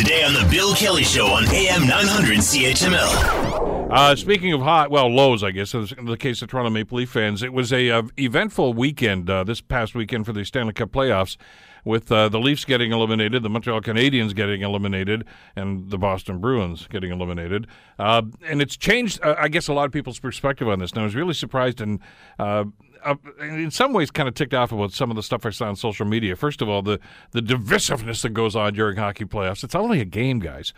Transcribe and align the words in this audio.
Today 0.00 0.24
on 0.24 0.32
The 0.32 0.48
Bill 0.50 0.74
Kelly 0.74 1.02
Show 1.04 1.26
on 1.26 1.44
AM 1.48 1.86
900 1.86 2.38
CHML. 2.38 3.90
Uh, 3.92 4.16
speaking 4.16 4.54
of 4.54 4.62
hot, 4.62 4.90
well, 4.90 5.08
lows, 5.08 5.44
I 5.44 5.50
guess, 5.50 5.74
in 5.74 6.06
the 6.06 6.16
case 6.16 6.40
of 6.40 6.48
Toronto 6.48 6.70
Maple 6.70 6.96
Leaf 6.96 7.10
fans, 7.10 7.42
it 7.42 7.52
was 7.52 7.70
a 7.70 7.90
uh, 7.90 8.02
eventful 8.18 8.72
weekend 8.72 9.28
uh, 9.28 9.44
this 9.44 9.60
past 9.60 9.94
weekend 9.94 10.24
for 10.24 10.32
the 10.32 10.42
Stanley 10.42 10.72
Cup 10.72 10.90
playoffs, 10.90 11.36
with 11.84 12.10
uh, 12.10 12.30
the 12.30 12.40
Leafs 12.40 12.64
getting 12.64 12.92
eliminated, 12.92 13.42
the 13.42 13.50
Montreal 13.50 13.82
Canadiens 13.82 14.34
getting 14.34 14.62
eliminated, 14.62 15.26
and 15.54 15.90
the 15.90 15.98
Boston 15.98 16.38
Bruins 16.38 16.86
getting 16.86 17.12
eliminated. 17.12 17.66
Uh, 17.98 18.22
and 18.48 18.62
it's 18.62 18.78
changed, 18.78 19.20
I 19.22 19.48
guess, 19.48 19.68
a 19.68 19.74
lot 19.74 19.84
of 19.84 19.92
people's 19.92 20.18
perspective 20.18 20.66
on 20.66 20.78
this. 20.78 20.92
And 20.92 21.00
I 21.00 21.04
was 21.04 21.14
really 21.14 21.34
surprised 21.34 21.82
and 21.82 22.00
uh, 23.04 23.14
in 23.40 23.70
some 23.70 23.92
ways 23.92 24.10
kind 24.10 24.28
of 24.28 24.34
ticked 24.34 24.54
off 24.54 24.72
about 24.72 24.92
some 24.92 25.10
of 25.10 25.16
the 25.16 25.22
stuff 25.22 25.46
I 25.46 25.50
saw 25.50 25.68
on 25.68 25.76
social 25.76 26.06
media. 26.06 26.36
First 26.36 26.62
of 26.62 26.68
all, 26.68 26.82
the 26.82 26.98
the 27.32 27.40
divisiveness 27.40 28.22
that 28.22 28.30
goes 28.30 28.56
on 28.56 28.74
during 28.74 28.96
hockey 28.96 29.24
playoffs. 29.24 29.64
It's 29.64 29.74
only 29.74 30.00
a 30.00 30.04
game, 30.04 30.38
guys. 30.38 30.72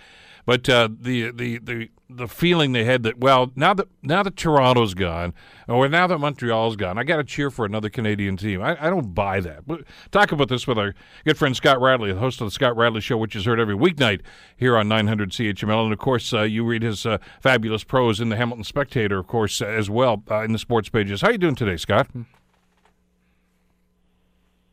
But 0.45 0.69
uh, 0.69 0.89
the 1.01 1.31
the 1.31 1.59
the 1.59 1.89
the 2.11 2.29
feeling 2.29 2.73
they 2.73 2.85
had 2.85 3.05
that 3.05 3.19
well 3.19 3.53
now 3.55 3.75
that 3.75 3.89
now 4.03 4.23
that 4.23 4.37
Toronto's 4.37 4.93
gone 4.93 5.35
or 5.69 5.89
now 5.89 6.07
that 6.09 6.19
Montreal's 6.19 6.77
gone, 6.77 6.99
I 6.99 7.05
got 7.05 7.17
to 7.17 7.25
cheer 7.25 7.51
for 7.51 7.65
another 7.65 7.89
Canadian 7.89 8.37
team. 8.37 8.61
I, 8.61 8.77
I 8.87 8.91
don't 8.91 9.15
buy 9.15 9.41
that. 9.41 9.67
But 9.67 9.83
talk 10.11 10.33
about 10.33 10.49
this 10.49 10.67
with 10.67 10.79
our 10.79 10.95
good 11.25 11.39
friend 11.39 11.57
Scott 11.57 11.81
Radley, 11.81 12.13
the 12.13 12.19
host 12.19 12.41
of 12.41 12.49
the 12.49 12.51
Scott 12.51 12.77
Radley 12.77 13.01
Show, 13.01 13.17
which 13.17 13.37
is 13.37 13.45
heard 13.45 13.61
every 13.61 13.77
weeknight 13.77 14.21
here 14.57 14.77
on 14.77 14.89
900 14.89 15.31
CHML, 15.31 15.85
and 15.85 15.93
of 15.93 15.99
course 15.99 16.33
uh, 16.33 16.43
you 16.43 16.65
read 16.65 16.83
his 16.83 17.07
uh, 17.07 17.19
fabulous 17.41 17.85
prose 17.85 18.21
in 18.21 18.29
the 18.29 18.37
Hamilton 18.37 18.65
Spectator, 18.65 19.19
of 19.19 19.27
course, 19.27 19.63
as 19.63 19.89
well 19.89 20.23
uh, 20.31 20.43
in 20.43 20.53
the 20.53 20.59
sports 20.59 20.89
pages. 20.89 21.21
How 21.21 21.31
you 21.31 21.39
doing 21.39 21.55
today, 21.55 21.77
Scott? 21.77 22.09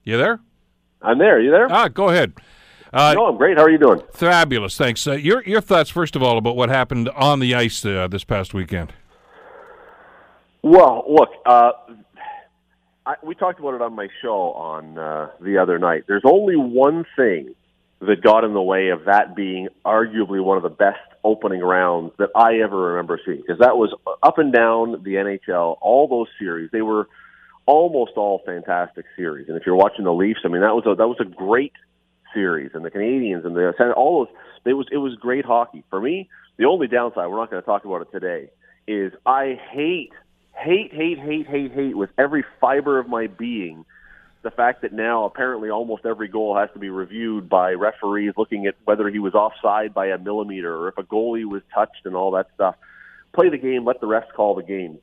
You 0.04 0.18
there? 0.18 0.40
I'm 1.02 1.20
there. 1.20 1.40
You 1.40 1.52
there? 1.52 1.72
Ah, 1.72 1.88
go 1.88 2.10
ahead. 2.10 2.34
Uh, 2.91 3.13
no, 3.13 3.27
I'm 3.27 3.38
great. 3.38 3.57
How 3.57 3.63
are 3.63 3.70
you 3.70 3.77
doing? 3.77 4.02
Fabulous, 4.13 4.77
thanks. 4.77 5.05
Uh, 5.05 5.13
your 5.13 5.43
your 5.43 5.61
thoughts, 5.61 5.89
first 5.89 6.16
of 6.16 6.23
all, 6.23 6.38
about 6.38 6.55
what 6.55 6.70
happened 6.70 7.09
on 7.09 7.39
the 7.39 7.53
ice 7.53 7.85
uh, 7.85 8.07
this 8.07 8.23
past 8.23 8.54
weekend. 8.54 8.93
Well, 10.62 11.05
look, 11.07 11.29
uh, 11.46 11.71
I, 13.05 13.15
we 13.23 13.35
talked 13.35 13.59
about 13.59 13.76
it 13.76 13.81
on 13.81 13.96
my 13.96 14.07
show 14.21 14.51
on 14.54 14.98
uh, 14.98 15.29
the 15.40 15.57
other 15.57 15.79
night. 15.79 16.04
There's 16.07 16.23
only 16.26 16.55
one 16.55 17.05
thing 17.15 17.55
that 18.01 18.21
got 18.21 18.43
in 18.43 18.54
the 18.54 18.62
way 18.62 18.90
of 18.90 19.05
that 19.05 19.35
being 19.35 19.68
arguably 19.85 20.43
one 20.43 20.57
of 20.57 20.63
the 20.63 20.70
best 20.70 20.99
opening 21.24 21.62
rounds 21.62 22.13
that 22.18 22.29
I 22.35 22.59
ever 22.59 22.93
remember 22.93 23.20
seeing, 23.26 23.41
because 23.41 23.59
that 23.59 23.77
was 23.77 23.93
up 24.24 24.37
and 24.37 24.53
down 24.53 25.03
the 25.03 25.15
NHL, 25.15 25.77
all 25.81 26.07
those 26.07 26.27
series. 26.40 26.71
They 26.71 26.81
were 26.81 27.07
almost 27.65 28.13
all 28.15 28.41
fantastic 28.46 29.05
series. 29.15 29.48
And 29.48 29.57
if 29.57 29.65
you're 29.65 29.76
watching 29.76 30.05
the 30.05 30.13
Leafs, 30.13 30.40
I 30.43 30.48
mean 30.48 30.62
that 30.62 30.74
was 30.74 30.85
a, 30.85 30.96
that 30.96 31.07
was 31.07 31.18
a 31.20 31.26
great 31.26 31.74
series, 32.34 32.72
and 32.74 32.84
the 32.84 32.91
Canadiens 32.91 33.46
and 33.46 33.55
the 33.55 33.94
all 33.94 34.26
those. 34.26 34.35
It 34.66 34.74
was 34.74 34.88
it 34.91 34.98
was 34.98 35.16
great 35.16 35.46
hockey 35.46 35.84
for 35.90 35.99
me. 36.02 36.30
The 36.58 36.66
only 36.66 36.88
downside, 36.88 37.30
we're 37.30 37.38
not 37.38 37.49
going 37.49 37.62
to 37.62 37.66
talk 37.66 37.86
about 37.86 38.02
it 38.02 38.12
today, 38.12 38.52
is 38.88 39.13
I 39.26 39.60
hate 39.71 40.12
hate 40.54 40.94
hate 40.94 41.20
hate 41.20 41.48
hate 41.48 41.71
hate 41.71 41.98
with 41.98 42.10
every 42.18 42.44
fiber 42.60 42.99
of 42.99 43.08
my 43.08 43.27
being 43.27 43.86
the 44.41 44.52
fact 44.52 44.82
that 44.82 44.94
now 44.94 45.26
apparently 45.26 45.70
almost 45.70 46.05
every 46.05 46.27
goal 46.27 46.55
has 46.55 46.70
to 46.74 46.80
be 46.80 46.90
reviewed 46.90 47.49
by 47.49 47.74
referees 47.74 48.34
looking 48.38 48.68
at 48.68 48.76
whether 48.86 49.10
he 49.10 49.20
was 49.20 49.34
offside 49.34 49.93
by 49.93 50.08
a 50.08 50.18
millimeter 50.18 50.74
or 50.76 50.88
if 50.88 50.98
a 50.98 51.04
goalie 51.04 51.46
was 51.46 51.62
touched 51.74 52.05
and 52.05 52.16
all 52.16 52.32
that 52.32 52.48
stuff. 52.55 52.76
Play 53.34 53.49
the 53.49 53.58
game, 53.58 53.86
let 53.86 53.99
the 53.99 54.08
refs 54.08 54.32
call 54.34 54.55
the 54.55 54.64
game. 54.64 54.98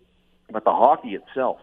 But 0.51 0.65
the 0.65 0.73
hockey 0.73 1.15
itself, 1.15 1.59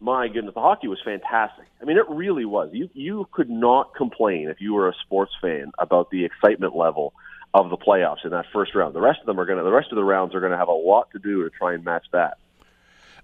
my 0.00 0.28
goodness, 0.28 0.54
the 0.54 0.60
hockey 0.60 0.88
was 0.88 0.98
fantastic. 1.04 1.66
I 1.80 1.84
mean, 1.84 1.96
it 1.96 2.04
really 2.08 2.44
was. 2.44 2.70
You 2.72 2.90
you 2.94 3.28
could 3.32 3.50
not 3.50 3.94
complain 3.94 4.48
if 4.48 4.60
you 4.60 4.74
were 4.74 4.88
a 4.88 4.94
sports 5.04 5.32
fan 5.40 5.72
about 5.78 6.10
the 6.10 6.24
excitement 6.24 6.76
level 6.76 7.14
of 7.54 7.70
the 7.70 7.76
playoffs 7.76 8.24
in 8.24 8.30
that 8.30 8.44
first 8.52 8.74
round. 8.74 8.94
The 8.94 9.00
rest 9.00 9.20
of 9.20 9.26
them 9.26 9.40
are 9.40 9.46
going 9.46 9.58
to 9.58 9.64
the 9.64 9.72
rest 9.72 9.92
of 9.92 9.96
the 9.96 10.04
rounds 10.04 10.34
are 10.34 10.40
going 10.40 10.52
to 10.52 10.58
have 10.58 10.68
a 10.68 10.72
lot 10.72 11.10
to 11.12 11.18
do 11.18 11.44
to 11.44 11.50
try 11.50 11.74
and 11.74 11.84
match 11.84 12.06
that. 12.12 12.38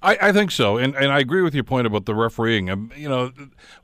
I, 0.02 0.18
I 0.20 0.32
think 0.32 0.50
so, 0.50 0.78
and 0.78 0.94
and 0.96 1.12
I 1.12 1.18
agree 1.20 1.42
with 1.42 1.54
your 1.54 1.64
point 1.64 1.86
about 1.86 2.06
the 2.06 2.14
refereeing. 2.14 2.70
Um, 2.70 2.90
you 2.96 3.08
know. 3.08 3.32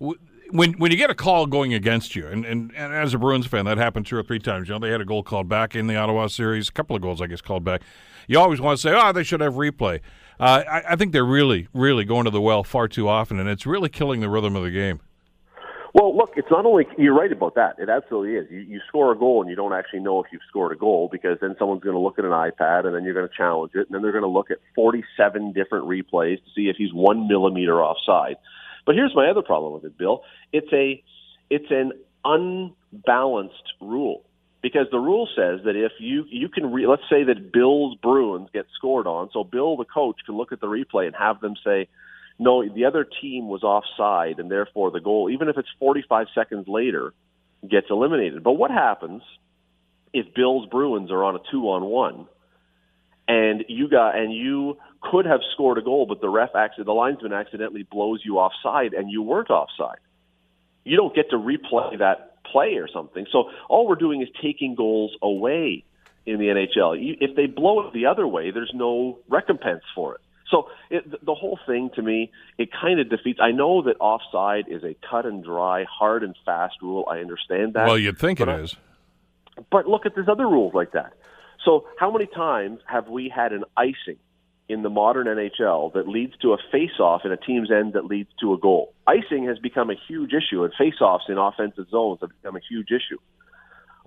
W- 0.00 0.18
when 0.50 0.72
when 0.74 0.90
you 0.90 0.96
get 0.96 1.10
a 1.10 1.14
call 1.14 1.46
going 1.46 1.74
against 1.74 2.16
you, 2.16 2.26
and, 2.26 2.46
and, 2.46 2.72
and 2.74 2.94
as 2.94 3.12
a 3.12 3.18
Bruins 3.18 3.46
fan, 3.46 3.66
that 3.66 3.76
happened 3.76 4.06
two 4.06 4.16
or 4.16 4.22
three 4.22 4.38
times. 4.38 4.66
You 4.66 4.74
know, 4.74 4.78
they 4.78 4.90
had 4.90 5.02
a 5.02 5.04
goal 5.04 5.22
called 5.22 5.46
back 5.46 5.76
in 5.76 5.88
the 5.88 5.96
Ottawa 5.96 6.26
series, 6.26 6.70
a 6.70 6.72
couple 6.72 6.96
of 6.96 7.02
goals, 7.02 7.20
I 7.20 7.26
guess, 7.26 7.42
called 7.42 7.64
back. 7.64 7.82
You 8.28 8.38
always 8.38 8.58
want 8.58 8.78
to 8.78 8.80
say, 8.80 8.94
oh, 8.94 9.12
they 9.12 9.24
should 9.24 9.40
have 9.40 9.54
replay. 9.54 10.00
Uh, 10.40 10.62
I, 10.70 10.92
I, 10.92 10.96
think 10.96 11.12
they're 11.12 11.24
really, 11.24 11.66
really 11.74 12.04
going 12.04 12.24
to 12.24 12.30
the 12.30 12.40
well 12.40 12.62
far 12.62 12.86
too 12.86 13.08
often, 13.08 13.40
and 13.40 13.48
it's 13.48 13.66
really 13.66 13.88
killing 13.88 14.20
the 14.20 14.28
rhythm 14.28 14.54
of 14.54 14.62
the 14.62 14.70
game. 14.70 15.00
Well, 15.94 16.16
look, 16.16 16.34
it's 16.36 16.50
not 16.50 16.64
only 16.64 16.86
you're 16.96 17.14
right 17.14 17.32
about 17.32 17.54
that. 17.56 17.76
It 17.78 17.88
absolutely 17.88 18.36
is. 18.36 18.46
You, 18.50 18.60
you 18.60 18.80
score 18.86 19.10
a 19.10 19.18
goal 19.18 19.40
and 19.40 19.50
you 19.50 19.56
don't 19.56 19.72
actually 19.72 20.00
know 20.00 20.22
if 20.22 20.26
you've 20.30 20.42
scored 20.48 20.70
a 20.70 20.76
goal 20.76 21.08
because 21.10 21.38
then 21.40 21.56
someone's 21.58 21.82
going 21.82 21.94
to 21.94 22.00
look 22.00 22.18
at 22.18 22.24
an 22.24 22.30
iPad 22.30 22.86
and 22.86 22.94
then 22.94 23.04
you're 23.04 23.14
going 23.14 23.26
to 23.28 23.34
challenge 23.34 23.72
it 23.74 23.86
and 23.86 23.94
then 23.94 24.02
they're 24.02 24.12
going 24.12 24.22
to 24.22 24.28
look 24.28 24.50
at 24.50 24.58
47 24.74 25.54
different 25.54 25.86
replays 25.86 26.36
to 26.36 26.50
see 26.54 26.68
if 26.68 26.76
he's 26.76 26.92
one 26.92 27.26
millimeter 27.26 27.82
offside. 27.82 28.36
But 28.86 28.94
here's 28.94 29.14
my 29.14 29.28
other 29.28 29.42
problem 29.42 29.72
with 29.72 29.84
it, 29.84 29.98
Bill. 29.98 30.22
It's 30.52 30.72
a 30.72 31.02
it's 31.50 31.70
an 31.70 31.92
unbalanced 32.24 33.72
rule 33.80 34.24
because 34.60 34.86
the 34.90 34.98
rule 34.98 35.28
says 35.36 35.60
that 35.64 35.76
if 35.76 35.92
you 36.00 36.24
you 36.28 36.48
can 36.48 36.72
re, 36.72 36.86
let's 36.86 37.02
say 37.08 37.24
that 37.24 37.52
Bill's 37.52 37.96
Bruins 37.96 38.48
get 38.52 38.66
scored 38.76 39.06
on, 39.06 39.30
so 39.32 39.44
Bill 39.44 39.76
the 39.76 39.84
coach 39.84 40.16
can 40.26 40.36
look 40.36 40.52
at 40.52 40.60
the 40.60 40.66
replay 40.66 41.06
and 41.06 41.14
have 41.14 41.40
them 41.40 41.54
say, 41.64 41.88
no, 42.38 42.66
the 42.68 42.84
other 42.84 43.04
team 43.04 43.48
was 43.48 43.62
offside, 43.62 44.38
and 44.38 44.50
therefore 44.50 44.90
the 44.90 45.00
goal, 45.00 45.30
even 45.30 45.48
if 45.48 45.56
it's 45.58 45.68
45 45.78 46.26
seconds 46.34 46.66
later, 46.68 47.12
gets 47.68 47.88
eliminated. 47.90 48.42
But 48.42 48.52
what 48.52 48.70
happens 48.70 49.22
if 50.12 50.34
Bill's 50.34 50.66
Bruins 50.68 51.10
are 51.10 51.22
on 51.24 51.36
a 51.36 51.40
two 51.50 51.68
on 51.68 51.84
one, 51.84 52.26
and 53.28 53.64
you 53.68 53.88
got 53.88 54.16
and 54.16 54.32
you 54.32 54.78
could 55.00 55.26
have 55.26 55.40
scored 55.52 55.78
a 55.78 55.82
goal, 55.82 56.06
but 56.06 56.20
the 56.20 56.28
ref 56.28 56.50
actually 56.56 56.84
the 56.84 56.92
linesman 56.92 57.32
accidentally 57.32 57.84
blows 57.84 58.22
you 58.24 58.38
offside, 58.38 58.92
and 58.92 59.10
you 59.10 59.22
weren't 59.22 59.50
offside. 59.50 59.98
You 60.84 60.96
don't 60.96 61.14
get 61.14 61.30
to 61.30 61.36
replay 61.36 61.98
that 61.98 62.27
play 62.52 62.74
or 62.76 62.88
something. 62.88 63.26
So 63.30 63.50
all 63.68 63.86
we're 63.86 63.96
doing 63.96 64.22
is 64.22 64.28
taking 64.42 64.74
goals 64.74 65.16
away 65.22 65.84
in 66.26 66.38
the 66.38 66.46
NHL. 66.46 66.96
If 67.20 67.36
they 67.36 67.46
blow 67.46 67.86
it 67.86 67.92
the 67.92 68.06
other 68.06 68.26
way, 68.26 68.50
there's 68.50 68.72
no 68.74 69.18
recompense 69.28 69.82
for 69.94 70.14
it. 70.14 70.20
So 70.50 70.68
it, 70.90 71.24
the 71.24 71.34
whole 71.34 71.58
thing 71.66 71.90
to 71.94 72.02
me, 72.02 72.30
it 72.56 72.70
kind 72.72 73.00
of 73.00 73.10
defeats. 73.10 73.38
I 73.42 73.50
know 73.50 73.82
that 73.82 73.96
offside 74.00 74.66
is 74.68 74.82
a 74.82 74.96
cut 75.08 75.26
and 75.26 75.44
dry, 75.44 75.84
hard 75.84 76.22
and 76.22 76.34
fast 76.44 76.76
rule. 76.80 77.06
I 77.10 77.18
understand 77.18 77.74
that. 77.74 77.86
Well, 77.86 77.98
you'd 77.98 78.18
think 78.18 78.40
it 78.40 78.48
I, 78.48 78.60
is. 78.60 78.76
But 79.70 79.86
look 79.86 80.06
at 80.06 80.14
there's 80.14 80.28
other 80.28 80.46
rules 80.46 80.74
like 80.74 80.92
that. 80.92 81.12
So 81.64 81.86
how 81.98 82.10
many 82.10 82.26
times 82.26 82.80
have 82.86 83.08
we 83.08 83.28
had 83.34 83.52
an 83.52 83.64
icing 83.76 84.18
in 84.68 84.82
the 84.82 84.90
modern 84.90 85.26
NHL 85.26 85.94
that 85.94 86.06
leads 86.06 86.36
to 86.38 86.52
a 86.52 86.58
face-off 86.70 87.22
in 87.24 87.32
a 87.32 87.36
team's 87.36 87.70
end 87.70 87.94
that 87.94 88.04
leads 88.04 88.28
to 88.40 88.52
a 88.52 88.58
goal. 88.58 88.92
Icing 89.06 89.46
has 89.46 89.58
become 89.58 89.90
a 89.90 89.94
huge 90.06 90.32
issue, 90.32 90.62
and 90.64 90.72
face-offs 90.74 91.24
in 91.28 91.38
offensive 91.38 91.88
zones 91.90 92.20
have 92.20 92.30
become 92.30 92.56
a 92.56 92.60
huge 92.68 92.90
issue. 92.90 93.18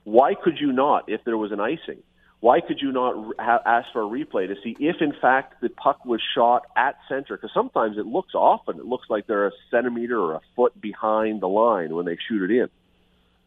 Why 0.04 0.36
could 0.36 0.60
you 0.60 0.72
not, 0.72 1.10
if 1.10 1.24
there 1.24 1.38
was 1.38 1.52
an 1.52 1.60
icing, 1.60 2.04
why 2.42 2.60
could 2.60 2.82
you 2.82 2.92
not 2.92 3.36
ha- 3.40 3.62
ask 3.66 3.88
for 3.94 4.02
a 4.02 4.06
replay 4.06 4.48
to 4.48 4.56
see 4.64 4.76
if, 4.80 4.96
in 5.00 5.14
fact, 5.20 5.62
the 5.62 5.70
puck 5.70 6.06
was 6.06 6.22
shot 6.36 6.64
at 6.76 6.96
center? 7.08 7.38
Because 7.38 7.52
sometimes 7.54 7.98
it 7.98 8.06
looks 8.06 8.34
often, 8.34 8.80
it 8.80 8.86
looks 8.86 9.10
like 9.10 9.28
they're 9.28 9.48
a 9.48 9.52
centimeter 9.70 10.20
or 10.20 10.36
a 10.36 10.42
foot 10.56 10.80
behind 10.80 11.42
the 11.42 11.48
line 11.48 11.94
when 11.94 12.06
they 12.06 12.18
shoot 12.28 12.50
it 12.50 12.56
in. 12.56 12.68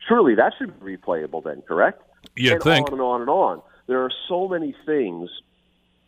Surely 0.08 0.36
that 0.36 0.52
should 0.58 0.78
be 0.80 0.96
replayable 0.96 1.42
then, 1.42 1.62
correct? 1.62 2.02
You'd 2.36 2.54
and 2.54 2.62
think. 2.62 2.86
on 2.88 2.92
and 2.92 3.02
on 3.02 3.20
and 3.22 3.30
on. 3.30 3.62
There 3.86 4.02
are 4.02 4.12
so 4.28 4.48
many 4.48 4.74
things 4.86 5.28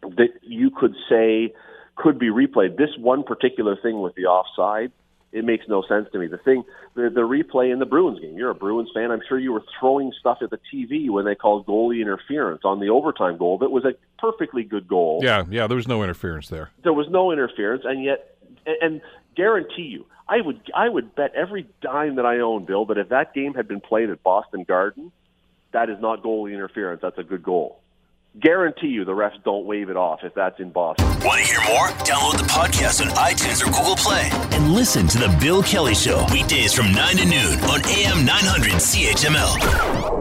that 0.03 0.29
you 0.43 0.71
could 0.71 0.95
say 1.09 1.53
could 1.97 2.19
be 2.19 2.29
replayed. 2.29 2.77
This 2.77 2.91
one 2.99 3.23
particular 3.23 3.77
thing 3.77 4.01
with 4.01 4.15
the 4.15 4.27
offside, 4.27 4.93
it 5.33 5.45
makes 5.45 5.67
no 5.69 5.83
sense 5.89 6.09
to 6.13 6.19
me. 6.19 6.29
The 6.29 6.39
thing, 6.39 6.65
the, 6.95 7.11
the 7.13 7.23
replay 7.23 7.73
in 7.73 7.79
the 7.79 7.87
Bruins 7.87 8.21
game. 8.21 8.37
You're 8.37 8.51
a 8.51 8.55
Bruins 8.55 8.91
fan. 8.95 9.11
I'm 9.11 9.23
sure 9.29 9.39
you 9.39 9.53
were 9.53 9.65
throwing 9.79 10.13
stuff 10.21 10.39
at 10.41 10.51
the 10.51 10.61
TV 10.73 11.11
when 11.11 11.25
they 11.25 11.35
called 11.35 11.67
goalie 11.67 12.01
interference 12.01 12.63
on 12.65 12.81
the 12.81 12.91
overtime 12.91 13.37
goal. 13.37 13.59
That 13.59 13.71
was 13.71 13.85
a 13.85 13.95
perfectly 14.19 14.63
good 14.63 14.87
goal. 14.87 15.21
Yeah, 15.23 15.45
yeah. 15.51 15.67
There 15.67 15.77
was 15.77 15.89
no 15.89 16.05
interference 16.05 16.49
there. 16.49 16.71
There 16.85 16.93
was 16.93 17.09
no 17.11 17.33
interference, 17.33 17.83
and 17.85 18.05
yet, 18.05 18.37
and, 18.67 18.77
and 18.81 19.01
guarantee 19.35 19.83
you, 19.83 20.07
I 20.29 20.41
would, 20.41 20.61
I 20.75 20.89
would 20.89 21.15
bet 21.15 21.35
every 21.35 21.67
dime 21.81 22.17
that 22.17 22.27
I 22.27 22.39
own, 22.39 22.65
Bill, 22.65 22.85
that 22.87 22.99
if 22.99 23.09
that 23.11 23.35
game 23.35 23.55
had 23.55 23.69
been 23.69 23.81
played 23.81 24.11
at 24.11 24.23
Boston 24.23 24.65
Garden, 24.65 25.13
that 25.73 25.89
is 25.91 26.01
not 26.01 26.23
goalie 26.23 26.53
interference. 26.53 27.01
That's 27.03 27.19
a 27.19 27.23
good 27.23 27.43
goal 27.43 27.81
guarantee 28.41 28.89
you 28.89 29.05
the 29.05 29.13
refs 29.13 29.43
don't 29.45 29.67
wave 29.67 29.91
it 29.91 29.97
off 29.97 30.21
if 30.23 30.35
that's 30.35 30.59
in 30.61 30.71
Boston. 30.71 31.07
Want 31.25 31.41
to 31.41 31.47
hear 31.47 31.61
more? 31.69 31.89
Download 32.05 32.39
the 32.39 32.45
podcast 32.45 33.01
on 33.01 33.09
iTunes 33.17 33.63
or 33.63 33.67
Google 33.67 33.97
Play 33.97 34.29
and 34.57 34.73
listen 34.73 35.07
to 35.09 35.19
The 35.19 35.37
Bill 35.41 35.63
Kelly 35.63 35.95
Show 35.95 36.25
weekdays 36.33 36.73
from 36.73 36.93
9 36.93 37.17
to 37.17 37.25
noon 37.25 37.59
on 37.65 37.85
AM 37.87 38.25
900 38.25 38.73
CHML. 38.73 40.16